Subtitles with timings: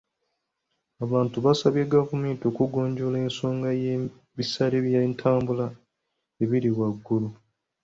[1.05, 5.65] Abantu baasabye gavumenti okugonjoola ensonga y'ebisale by'entambula
[6.43, 7.29] ebiri waggulu.